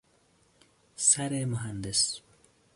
سر 1.09 1.45
مهندس 1.45 2.21